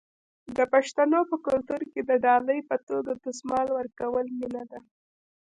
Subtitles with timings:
[0.55, 4.79] د پښتنو په کلتور کې د ډالۍ په توګه دستمال ورکول مینه ده.